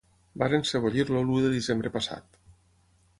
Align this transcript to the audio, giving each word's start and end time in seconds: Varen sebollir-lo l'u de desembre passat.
Varen 0.43 0.63
sebollir-lo 0.69 1.21
l'u 1.27 1.37
de 1.45 1.53
desembre 1.57 1.93
passat. 1.99 2.41